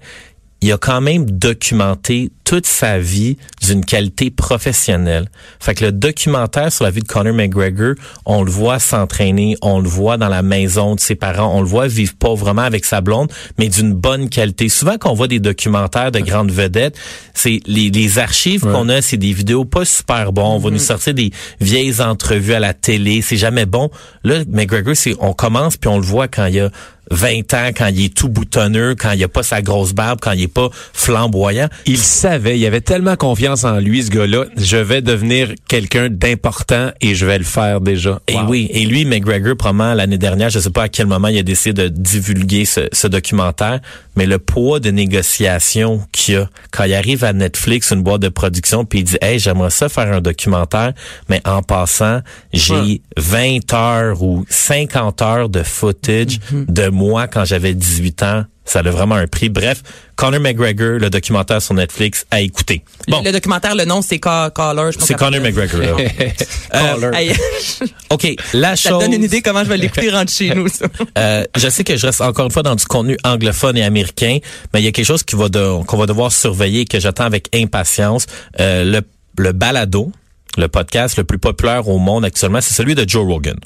Il 0.66 0.72
a 0.72 0.80
quand 0.80 1.00
même 1.00 1.30
documenté 1.30 2.32
toute 2.44 2.66
sa 2.66 2.98
vie 2.98 3.38
d'une 3.62 3.86
qualité 3.86 4.32
professionnelle. 4.32 5.28
Fait 5.60 5.76
que 5.76 5.86
le 5.86 5.92
documentaire 5.92 6.72
sur 6.72 6.86
la 6.86 6.90
vie 6.90 7.02
de 7.02 7.08
Conor 7.08 7.36
McGregor, 7.36 7.94
on 8.26 8.42
le 8.42 8.50
voit 8.50 8.80
s'entraîner, 8.80 9.58
on 9.62 9.80
le 9.80 9.88
voit 9.88 10.18
dans 10.18 10.28
la 10.28 10.42
maison 10.42 10.96
de 10.96 11.00
ses 11.00 11.14
parents, 11.14 11.56
on 11.56 11.62
le 11.62 11.68
voit 11.68 11.88
vivre 11.88 12.14
pauvrement 12.18 12.64
avec 12.64 12.86
sa 12.86 13.02
blonde, 13.02 13.32
mais 13.60 13.70
d'une 13.70 13.94
bonne 13.94 14.28
qualité. 14.28 14.68
Souvent, 14.68 14.98
quand 15.00 15.12
on 15.12 15.14
voit 15.14 15.28
des 15.28 15.40
documentaires 15.40 16.12
de 16.12 16.20
grandes 16.20 16.52
vedettes, 16.52 16.98
c'est 17.36 17.60
les, 17.68 17.92
les 17.92 18.18
archives 18.18 18.62
qu'on 18.62 18.90
a, 18.90 19.04
c'est 19.04 19.18
des 19.18 19.34
vidéos 19.34 19.66
pas 19.66 19.86
super 19.86 20.34
bons. 20.34 20.56
On 20.56 20.60
va 20.60 20.72
nous 20.72 20.80
sortir 20.80 21.14
des 21.14 21.30
vieilles 21.62 22.02
entrevues 22.02 22.56
à 22.56 22.60
la 22.60 22.74
télé. 22.74 23.22
C'est 23.22 23.38
jamais 23.38 23.68
bon. 23.68 23.92
Là, 24.24 24.40
McGregor, 24.50 24.96
c'est, 24.96 25.14
on 25.20 25.34
commence 25.34 25.78
puis 25.78 25.90
on 25.90 25.98
le 25.98 26.06
voit 26.06 26.28
quand 26.28 26.48
il 26.48 26.56
y 26.56 26.60
a 26.60 26.72
20 27.12 27.54
ans, 27.54 27.70
quand 27.76 27.88
il 27.88 28.06
est 28.06 28.14
tout 28.14 28.30
boutonneux, 28.30 28.96
quand 28.96 29.12
il 29.12 29.24
a 29.24 29.28
pas 29.28 29.44
sa 29.44 29.62
grosse 29.62 29.94
barbe, 29.94 30.20
quand 30.22 30.32
il 30.32 30.44
est 30.44 30.48
pas 30.48 30.70
flamboyant. 30.94 31.68
Il 31.86 31.98
savait, 31.98 32.58
il 32.58 32.66
avait 32.66 32.82
tellement 32.82 33.16
confiance 33.16 33.64
en 33.64 33.80
lui, 33.80 34.04
ce 34.04 34.12
gars-là. 34.12 34.46
Je 34.58 34.78
vais 34.78 35.02
devenir 35.02 35.54
quelqu'un 35.68 36.10
d'important 36.10 36.92
et 37.02 37.16
je 37.16 37.26
vais 37.26 37.38
le 37.38 37.44
faire 37.44 37.82
déjà. 37.82 38.22
Et 38.28 38.38
oui, 38.48 38.68
et 38.72 38.86
lui, 38.86 39.06
McGregor, 39.06 39.56
probablement 39.56 39.94
l'année 39.94 40.18
dernière, 40.18 40.50
je 40.50 40.60
sais 40.60 40.70
pas 40.70 40.84
à 40.84 40.90
quel 40.90 41.08
moment 41.08 41.28
il 41.28 41.38
a 41.38 41.44
décidé 41.44 41.84
de 41.84 41.88
divulguer 41.90 42.66
ce, 42.66 42.82
ce 42.92 43.08
documentaire, 43.08 43.80
mais 44.16 44.26
le 44.26 44.40
poids 44.40 44.80
de 44.80 44.92
négociation 44.92 46.02
qu'il 46.12 46.38
a 46.38 46.50
quand 46.72 46.86
il 46.86 46.94
arrive 46.94 47.24
à 47.24 47.34
Netflix, 47.34 47.92
une 47.92 48.04
boîte 48.04 48.22
de 48.22 48.30
production, 48.30 48.86
puis 48.86 49.00
il 49.00 49.04
dit, 49.04 49.18
hey, 49.22 49.40
j'aimerais 49.40 49.70
ça 49.70 49.90
faire 49.90 50.12
un 50.12 50.22
documentaire, 50.22 50.94
mais 51.30 51.42
en 51.46 51.62
passant, 51.62 52.22
j'ai 52.54 53.02
20 53.18 53.74
heures 53.74 54.24
ou 54.24 54.46
50 54.50 55.22
heures 55.22 55.50
de 55.50 55.64
footage 55.64 56.40
de 56.52 56.90
moi 56.96 57.28
quand 57.28 57.46
j'avais 57.46 57.74
18 57.76 58.24
ans. 58.24 58.46
Ça 58.68 58.80
a 58.80 58.82
vraiment 58.82 59.14
un 59.14 59.28
prix. 59.28 59.50
Bref, 59.50 59.84
Conor 60.16 60.40
McGregor, 60.40 60.98
le 60.98 61.12
documentaire 61.12 61.62
sur 61.62 61.76
Netflix, 61.76 62.26
à 62.32 62.42
écouter. 62.42 62.82
Bon, 63.08 63.22
Le 63.24 63.32
documentaire, 63.32 63.76
le 63.76 63.86
nom, 63.86 64.02
c'est 64.02 64.20
Ca- 64.24 64.50
Caller. 64.50 64.90
c'est 64.98 65.14
Conor 65.14 65.36
ça 65.36 65.40
McGregor. 65.40 66.00
Hey, 67.14 67.32
OK, 68.10 68.36
la 68.54 68.76
ça 68.76 68.90
chose... 68.90 69.00
te 69.00 69.04
donne 69.04 69.14
une 69.14 69.24
idée 69.24 69.44
comment 69.44 69.64
je 69.64 69.70
vais 69.70 69.78
l'écouter 69.78 70.10
rentre 70.10 70.32
chez 70.32 70.54
nous. 70.56 70.68
ça. 70.68 70.88
Euh, 71.18 71.44
je 71.56 71.70
sais 71.70 71.84
que 71.84 71.96
je 71.96 72.08
reste 72.08 72.22
encore 72.22 72.46
une 72.46 72.52
fois 72.52 72.64
dans 72.64 72.76
du 72.76 72.86
contenu 72.86 73.18
anglophone 73.24 73.78
et 73.78 73.84
américain, 73.84 74.40
mais 74.74 74.82
il 74.82 74.86
y 74.86 74.88
a 74.88 74.92
quelque 74.92 75.06
chose 75.06 75.24
qui 75.24 75.36
va 75.36 75.48
de- 75.48 75.84
qu'on 75.86 75.98
va 75.98 76.08
devoir 76.08 76.32
surveiller 76.32 76.82
et 76.82 76.86
que 76.86 77.00
j'attends 77.00 77.24
avec 77.26 77.56
impatience. 77.56 78.26
Euh, 78.60 78.84
le, 78.84 79.02
le 79.38 79.52
balado, 79.52 80.12
le 80.58 80.68
podcast 80.68 81.18
le 81.18 81.24
plus 81.24 81.38
populaire 81.40 81.88
au 81.88 81.98
monde 81.98 82.26
actuellement, 82.26 82.62
c'est 82.62 82.74
celui 82.74 82.96
de 82.96 83.08
Joe 83.08 83.26
Rogan, 83.26 83.58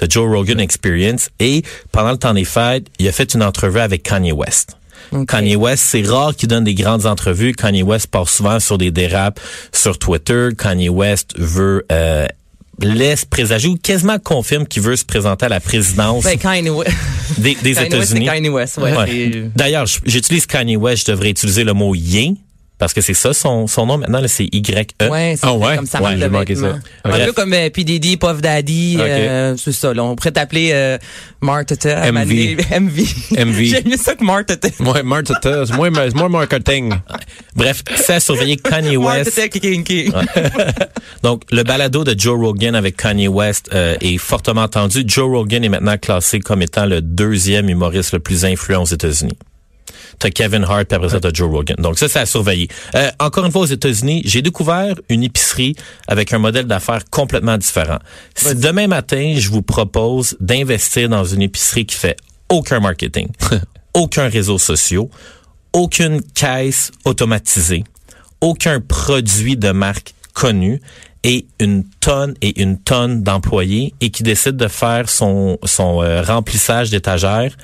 de 0.00 0.10
Joe 0.10 0.28
Rogan 0.28 0.60
Experience. 0.60 1.30
Et 1.40 1.62
pendant 1.92 2.12
le 2.12 2.18
temps 2.18 2.34
des 2.34 2.44
fêtes, 2.44 2.86
il 2.98 3.08
a 3.08 3.12
fait 3.12 3.34
une 3.34 3.42
entrevue 3.42 3.80
avec 3.80 4.02
Kanye 4.02 4.32
West. 4.32 4.76
Kanye 5.28 5.56
West, 5.56 5.84
c'est 5.88 6.02
rare 6.02 6.34
qu'il 6.34 6.48
donne 6.48 6.64
des 6.64 6.74
grandes 6.74 7.06
entrevues. 7.06 7.52
Kanye 7.54 7.82
West 7.82 8.08
part 8.08 8.28
souvent 8.28 8.58
sur 8.60 8.76
des 8.78 8.90
dérapes 8.90 9.38
sur 9.72 9.98
Twitter. 9.98 10.48
Kanye 10.58 10.88
West 10.88 11.34
veut 11.38 11.86
euh, 11.92 12.26
laisse 12.80 13.24
présager 13.24 13.68
ou 13.68 13.76
quasiment 13.76 14.18
confirme 14.18 14.66
qu'il 14.66 14.82
veut 14.82 14.96
se 14.96 15.04
présenter 15.04 15.46
à 15.46 15.48
la 15.48 15.60
présidence 15.60 16.24
Ben, 16.24 16.38
Kanye 16.38 16.70
West. 16.70 16.90
des, 17.38 17.56
West, 17.62 17.80
États-Unis. 17.80 18.26
Kanye 18.26 18.48
West, 18.48 18.78
ouais. 18.78 19.50
D'ailleurs, 19.54 19.86
j'utilise 20.04 20.46
Kanye 20.46 20.76
West, 20.76 21.06
je 21.06 21.12
devrais 21.12 21.30
utiliser 21.30 21.62
le 21.64 21.72
mot 21.72 21.94
yin 21.94 22.36
parce 22.78 22.92
que 22.92 23.00
c'est 23.00 23.14
ça 23.14 23.32
son, 23.32 23.66
son 23.66 23.86
nom 23.86 23.98
maintenant, 23.98 24.20
c'est 24.26 24.44
Y-E. 24.52 25.08
Ouais, 25.10 25.34
c'est 25.38 25.46
Ah 25.46 25.54
ouais? 25.54 25.76
comme 25.76 25.86
ça. 25.86 26.02
Ouais, 26.02 26.14
de 26.16 26.54
ça. 26.54 26.78
Un 27.04 27.24
peu 27.24 27.32
comme 27.32 27.52
euh, 27.54 27.70
P. 27.70 27.84
Diddy, 27.84 28.16
Puff 28.18 28.42
Daddy, 28.42 28.96
euh, 29.00 29.56
c'est 29.56 29.72
ça. 29.72 29.94
Là, 29.94 30.04
on 30.04 30.14
pourrait 30.14 30.32
t'appeler 30.32 30.70
euh, 30.72 30.98
Martha. 31.40 32.02
à 32.02 32.12
MV. 32.12 32.56
MV. 32.80 33.04
MV. 33.38 33.64
J'aime 33.64 33.88
mieux 33.88 33.96
ça 33.96 34.14
que 34.14 34.24
Martha. 34.24 34.54
Ouais, 34.80 35.02
Martha, 35.02 35.34
c'est 35.42 35.74
moins, 35.74 35.90
marketing. 36.28 36.92
Bref, 37.54 37.82
c'est 37.96 38.14
à 38.14 38.20
surveiller 38.20 38.56
Kanye 38.56 38.96
West. 38.96 39.40
Kinky. 39.50 40.12
Donc, 41.22 41.42
le 41.50 41.62
balado 41.62 42.04
de 42.04 42.14
Joe 42.18 42.38
Rogan 42.38 42.74
avec 42.74 42.96
Kanye 42.96 43.28
West 43.28 43.70
euh, 43.72 43.96
est 44.00 44.18
fortement 44.18 44.62
entendu. 44.62 45.02
Joe 45.06 45.28
Rogan 45.30 45.64
est 45.64 45.68
maintenant 45.68 45.96
classé 45.98 46.40
comme 46.40 46.62
étant 46.62 46.86
le 46.86 47.00
deuxième 47.00 47.68
humoriste 47.68 48.12
le 48.12 48.20
plus 48.20 48.44
influent 48.44 48.82
aux 48.82 48.86
États-Unis. 48.86 49.36
T'as 50.18 50.30
Kevin 50.30 50.64
Hart, 50.64 50.84
puis 50.86 50.96
après 50.96 51.08
ça, 51.10 51.20
t'as 51.20 51.32
Joe 51.32 51.50
Rogan. 51.50 51.76
Donc 51.78 51.98
ça, 51.98 52.08
c'est 52.08 52.18
à 52.18 52.26
surveiller. 52.26 52.68
Euh, 52.94 53.10
encore 53.18 53.44
une 53.44 53.52
fois, 53.52 53.62
aux 53.62 53.66
États-Unis, 53.66 54.22
j'ai 54.24 54.42
découvert 54.42 54.94
une 55.08 55.22
épicerie 55.22 55.76
avec 56.08 56.32
un 56.32 56.38
modèle 56.38 56.66
d'affaires 56.66 57.02
complètement 57.10 57.58
différent. 57.58 57.98
Si 58.34 58.54
demain 58.54 58.86
matin, 58.86 59.34
je 59.36 59.50
vous 59.50 59.62
propose 59.62 60.36
d'investir 60.40 61.08
dans 61.08 61.24
une 61.24 61.42
épicerie 61.42 61.86
qui 61.86 61.96
fait 61.96 62.16
aucun 62.48 62.80
marketing, 62.80 63.28
aucun 63.94 64.28
réseau 64.28 64.58
social, 64.58 65.04
aucune 65.72 66.22
caisse 66.22 66.90
automatisée, 67.04 67.84
aucun 68.40 68.80
produit 68.80 69.56
de 69.56 69.70
marque 69.70 70.14
connu 70.32 70.80
et 71.24 71.46
une 71.58 71.84
tonne 72.00 72.34
et 72.40 72.62
une 72.62 72.78
tonne 72.78 73.22
d'employés 73.22 73.94
et 74.00 74.10
qui 74.10 74.22
décide 74.22 74.56
de 74.56 74.68
faire 74.68 75.08
son, 75.08 75.58
son 75.64 76.02
euh, 76.02 76.22
remplissage 76.22 76.90
d'étagères 76.90 77.56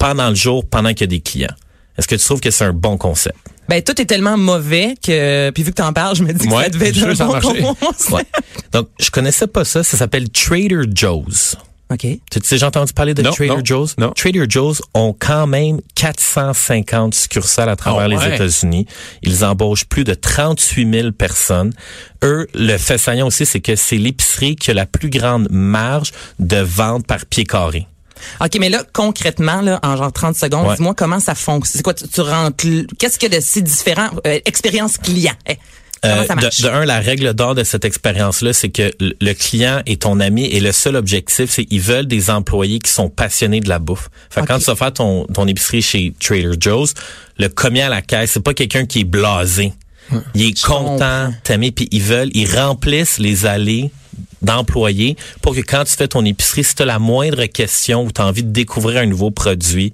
pendant 0.00 0.30
le 0.30 0.34
jour, 0.34 0.64
pendant 0.68 0.88
qu'il 0.90 1.02
y 1.02 1.04
a 1.04 1.06
des 1.06 1.20
clients. 1.20 1.54
Est-ce 1.96 2.08
que 2.08 2.16
tu 2.16 2.24
trouves 2.24 2.40
que 2.40 2.50
c'est 2.50 2.64
un 2.64 2.72
bon 2.72 2.96
concept? 2.96 3.36
Ben, 3.68 3.82
tout 3.82 4.00
est 4.00 4.06
tellement 4.06 4.36
mauvais 4.36 4.94
que, 5.00 5.50
puis 5.50 5.62
vu 5.62 5.70
que 5.70 5.76
t'en 5.76 5.92
parles, 5.92 6.16
je 6.16 6.24
me 6.24 6.32
dis 6.32 6.48
que 6.48 6.52
Ouais, 6.52 6.64
ça 6.64 6.70
devait 6.70 6.88
être 6.88 6.96
je 6.96 7.04
un 7.04 7.14
bon 7.14 7.40
commencement. 7.40 8.16
Ouais. 8.16 8.24
Donc, 8.72 8.88
je 8.98 9.10
connaissais 9.10 9.46
pas 9.46 9.64
ça. 9.64 9.84
Ça 9.84 9.96
s'appelle 9.96 10.28
Trader 10.30 10.82
Joe's. 10.92 11.56
OK. 11.92 11.98
Tu 12.00 12.20
sais, 12.44 12.56
j'ai 12.56 12.64
entendu 12.66 12.92
parler 12.92 13.14
de 13.14 13.22
Non, 13.22 13.32
Trader 13.32 13.50
non, 13.56 13.60
Joe's? 13.64 13.96
non. 13.98 14.12
Trader 14.12 14.44
Joe's 14.48 14.80
ont 14.94 15.14
quand 15.16 15.46
même 15.48 15.80
450 15.96 17.14
succursales 17.14 17.68
à 17.68 17.76
travers 17.76 18.02
Ah 18.02 18.08
les 18.08 18.16
ouais? 18.16 18.34
États-Unis. 18.36 18.86
Ils 19.22 19.44
embauchent 19.44 19.84
plus 19.84 20.04
de 20.04 20.14
38 20.14 20.92
000 20.92 21.12
personnes. 21.12 21.72
Eux, 22.24 22.46
le 22.54 22.76
fait 22.78 22.96
saillant 22.98 23.26
aussi, 23.26 23.44
c'est 23.44 23.60
que 23.60 23.76
c'est 23.76 23.96
l'épicerie 23.96 24.56
qui 24.56 24.70
a 24.70 24.74
la 24.74 24.86
plus 24.86 25.10
grande 25.10 25.48
marge 25.50 26.12
de 26.38 26.58
vente 26.58 27.06
par 27.06 27.26
pied 27.26 27.44
carré. 27.44 27.86
OK, 28.40 28.56
mais 28.60 28.68
là, 28.68 28.82
concrètement, 28.92 29.60
là, 29.60 29.78
en 29.82 29.96
genre 29.96 30.12
30 30.12 30.36
secondes, 30.36 30.66
Ouais. 30.68 30.76
dis-moi 30.76 30.94
comment 30.94 31.20
ça 31.20 31.34
fonctionne. 31.34 31.78
C'est 31.78 31.82
quoi, 31.82 31.94
tu, 31.94 32.06
tu 32.08 32.20
rentres, 32.20 32.64
qu'est-ce 32.98 33.18
qu'il 33.18 33.32
y 33.32 33.36
a 33.36 33.38
de 33.38 33.44
si 33.44 33.62
différent? 33.62 34.08
Euh, 34.26 34.38
expérience 34.44 34.98
client. 34.98 35.34
Eh, 35.48 35.56
Euh, 36.06 36.26
de, 36.26 36.62
de 36.62 36.68
un, 36.68 36.86
la 36.86 36.98
règle 36.98 37.34
d'or 37.34 37.54
de 37.54 37.62
cette 37.62 37.84
expérience-là, 37.84 38.54
c'est 38.54 38.70
que 38.70 38.90
le- 39.00 39.34
client 39.34 39.82
est 39.84 40.00
ton 40.00 40.18
ami 40.18 40.46
et 40.46 40.58
le 40.58 40.72
seul 40.72 40.96
objectif, 40.96 41.50
c'est 41.50 41.66
qu'ils 41.66 41.82
veulent 41.82 42.06
des 42.06 42.30
employés 42.30 42.78
qui 42.78 42.90
sont 42.90 43.10
passionnés 43.10 43.60
de 43.60 43.68
la 43.68 43.78
bouffe. 43.78 44.08
Fait 44.30 44.40
que 44.40 44.46
quand 44.46 44.58
tu 44.58 44.64
vas 44.64 44.76
faire 44.76 44.94
ton, 44.94 45.26
ton 45.26 45.46
épicerie 45.46 45.82
chez 45.82 46.14
Trader 46.18 46.52
Joe's, 46.58 46.94
le 47.38 47.48
commis 47.50 47.82
à 47.82 47.90
la 47.90 48.00
caisse, 48.00 48.30
c'est 48.32 48.42
pas 48.42 48.54
quelqu'un 48.54 48.86
qui 48.86 49.00
est 49.00 49.04
blasé. 49.04 49.74
Il 50.34 50.42
est 50.48 50.58
Je 50.58 50.64
content, 50.66 51.34
t'aimer, 51.44 51.70
puis 51.70 51.86
ils 51.92 52.00
veulent, 52.02 52.30
ils 52.32 52.50
remplissent 52.58 53.18
les 53.18 53.44
allées 53.44 53.90
d'employés 54.42 55.16
pour 55.42 55.54
que 55.54 55.60
quand 55.60 55.84
tu 55.84 55.94
fais 55.94 56.08
ton 56.08 56.24
épicerie, 56.24 56.64
si 56.64 56.74
tu 56.74 56.82
as 56.82 56.86
la 56.86 56.98
moindre 56.98 57.44
question 57.46 58.04
ou 58.04 58.12
tu 58.12 58.20
as 58.20 58.26
envie 58.26 58.42
de 58.42 58.50
découvrir 58.50 59.00
un 59.02 59.06
nouveau 59.06 59.30
produit, 59.30 59.92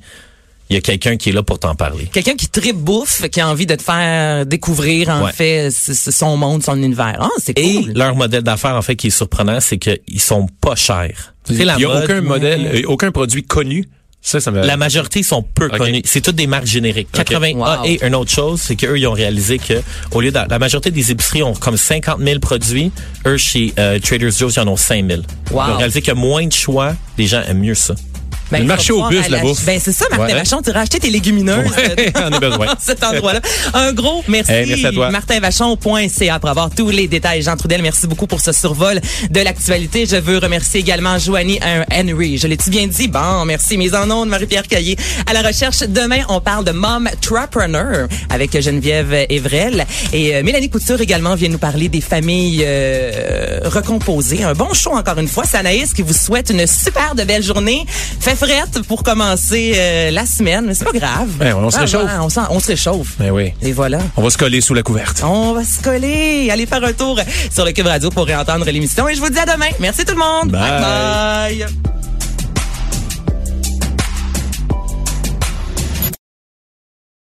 il 0.68 0.74
y 0.74 0.76
a 0.76 0.80
quelqu'un 0.80 1.16
qui 1.16 1.28
est 1.28 1.32
là 1.32 1.44
pour 1.44 1.58
t'en 1.60 1.74
parler. 1.76 2.06
Quelqu'un 2.12 2.34
qui 2.34 2.48
tripe 2.48 2.76
bouffe, 2.76 3.28
qui 3.28 3.40
a 3.40 3.48
envie 3.48 3.66
de 3.66 3.74
te 3.76 3.82
faire 3.82 4.44
découvrir, 4.46 5.10
en 5.10 5.24
Ouais. 5.26 5.32
fait, 5.32 5.70
c- 5.70 5.94
c- 5.94 6.10
son 6.10 6.36
monde, 6.36 6.64
son 6.64 6.76
univers. 6.82 7.18
Ah, 7.20 7.28
c'est 7.38 7.56
Et 7.56 7.82
cool. 7.82 7.92
leur 7.94 8.16
modèle 8.16 8.42
d'affaires, 8.42 8.74
en 8.74 8.82
fait, 8.82 8.96
qui 8.96 9.06
est 9.06 9.10
surprenant, 9.10 9.60
c'est 9.60 9.78
qu'ils 9.78 10.20
sont 10.20 10.48
pas 10.60 10.74
chers. 10.74 11.34
Il 11.48 11.56
C'est 11.58 11.64
la 11.64 11.76
n'y 11.76 11.84
a 11.84 11.88
mode. 11.88 12.04
aucun 12.04 12.20
modèle, 12.20 12.84
aucun 12.88 13.12
produit 13.12 13.44
connu. 13.44 13.88
Ça, 14.26 14.40
ça 14.40 14.50
me... 14.50 14.66
La 14.66 14.76
majorité 14.76 15.22
sont 15.22 15.40
peu 15.42 15.66
Ok. 15.66 15.78
connus. 15.78 16.02
C'est 16.04 16.20
toutes 16.20 16.34
des 16.34 16.48
marques 16.48 16.66
génériques. 16.66 17.06
80 17.12 17.52
Wow. 17.54 17.64
Ah, 17.64 17.82
et 17.84 18.04
une 18.04 18.16
autre 18.16 18.32
chose, 18.32 18.60
c'est 18.60 18.74
qu'eux, 18.74 18.98
ils 18.98 19.06
ont 19.06 19.12
réalisé 19.12 19.58
que 19.58 19.74
au 20.10 20.20
lieu 20.20 20.32
de 20.32 20.38
la 20.50 20.58
majorité 20.58 20.90
des 20.90 21.12
épiceries 21.12 21.44
ont 21.44 21.54
comme 21.54 21.76
50 21.76 22.18
000 22.20 22.40
produits, 22.40 22.90
eux 23.24 23.36
chez 23.36 23.72
euh, 23.78 24.00
Trader 24.00 24.32
Joe's, 24.32 24.56
ils 24.56 24.60
en 24.60 24.66
ont 24.66 24.76
5 24.76 25.06
000. 25.08 25.22
Wow. 25.52 25.62
Ils 25.68 25.70
ont 25.72 25.76
réalisé 25.76 26.00
qu'il 26.00 26.08
y 26.08 26.16
a 26.16 26.20
moins 26.20 26.44
de 26.44 26.52
choix, 26.52 26.96
les 27.18 27.28
gens 27.28 27.40
aiment 27.46 27.60
mieux 27.60 27.76
ça. 27.76 27.94
Ben, 28.50 28.60
Le 28.60 28.64
marché 28.64 28.92
au 28.92 28.96
pouvoir 29.02 29.10
bus, 29.10 29.28
la 29.28 29.38
bouffe. 29.40 29.64
Ben, 29.64 29.80
c'est 29.82 29.92
ça, 29.92 30.06
Martin 30.10 30.26
Ouais. 30.26 30.34
Vachon, 30.34 30.60
tu 30.62 30.70
iras 30.70 30.80
acheter 30.80 30.98
tes 30.98 31.10
légumineuses. 31.10 31.70
Ouais, 31.70 32.12
on 32.16 32.32
a 32.32 32.40
besoin. 32.40 32.66
cet 32.80 33.04
endroit-là. 33.04 33.40
Un 33.74 33.92
gros 33.92 34.24
merci. 34.28 34.52
Hey, 34.52 34.66
merci 34.66 34.86
à 34.86 34.92
toi. 34.92 35.10
MartinVachon.ca 35.10 36.38
pour 36.38 36.50
avoir 36.50 36.70
tous 36.70 36.90
les 36.90 37.08
détails. 37.08 37.42
Jean 37.42 37.56
Trudel, 37.56 37.82
merci 37.82 38.06
beaucoup 38.06 38.26
pour 38.26 38.40
ce 38.40 38.52
survol 38.52 39.00
de 39.30 39.40
l'actualité. 39.40 40.06
Je 40.06 40.16
veux 40.16 40.38
remercier 40.38 40.80
également 40.80 41.18
Joanie 41.18 41.60
Henry. 41.92 42.38
Je 42.38 42.46
l'ai-tu 42.46 42.70
bien 42.70 42.86
dit? 42.86 43.08
Bon, 43.08 43.44
merci. 43.44 43.76
Mise 43.76 43.94
en 43.94 44.10
onde, 44.10 44.28
Marie-Pierre 44.28 44.66
Caillé. 44.66 44.96
À 45.26 45.32
la 45.32 45.42
recherche, 45.42 45.80
demain, 45.80 46.22
on 46.28 46.40
parle 46.40 46.64
de 46.64 46.72
Mom 46.72 47.08
Trapreneur 47.20 48.08
avec 48.30 48.60
Geneviève 48.60 49.26
Evrel. 49.28 49.86
Et 50.12 50.34
euh, 50.36 50.42
Mélanie 50.42 50.70
Couture 50.70 51.00
également 51.00 51.34
vient 51.34 51.48
nous 51.48 51.58
parler 51.58 51.88
des 51.88 52.00
familles 52.00 52.62
euh, 52.66 53.60
recomposées. 53.64 54.44
Un 54.44 54.54
bon 54.54 54.72
show 54.74 54.92
encore 54.92 55.18
une 55.18 55.28
fois. 55.28 55.44
C'est 55.48 55.56
Anaïs 55.58 55.92
qui 55.92 56.02
vous 56.02 56.14
souhaite 56.14 56.50
une 56.50 56.66
super 56.66 57.14
de 57.14 57.24
belle 57.24 57.42
journée. 57.42 57.84
Frette 58.36 58.82
pour 58.86 59.02
commencer 59.02 59.72
euh, 59.76 60.10
la 60.10 60.26
semaine, 60.26 60.66
mais 60.66 60.74
c'est 60.74 60.84
pas 60.84 60.92
grave. 60.92 61.28
Ouais, 61.40 61.52
on 61.52 61.70
se 61.70 61.76
Ah, 61.76 61.80
réchauffe. 61.80 62.10
on, 62.50 62.60
se 62.60 62.66
réchauffe. 62.66 63.14
Ben 63.18 63.30
oui. 63.30 63.52
Et 63.62 63.72
voilà. 63.72 63.98
On 64.16 64.22
va 64.22 64.30
se 64.30 64.38
coller 64.38 64.60
sous 64.60 64.74
la 64.74 64.82
couverte. 64.82 65.22
On 65.24 65.52
va 65.52 65.64
se 65.64 65.82
coller. 65.82 66.50
Allez 66.50 66.66
faire 66.66 66.84
un 66.84 66.92
tour 66.92 67.18
sur 67.50 67.64
le 67.64 67.72
Cube 67.72 67.86
Radio 67.86 68.10
pour 68.10 68.26
réentendre 68.26 68.64
l'émission. 68.66 69.08
Et 69.08 69.14
je 69.14 69.20
vous 69.20 69.30
dis 69.30 69.38
à 69.38 69.46
demain. 69.46 69.70
Merci 69.80 70.04
tout 70.04 70.14
le 70.14 70.18
monde. 70.18 70.50
Bye. 70.52 71.64
bye. 71.64 71.95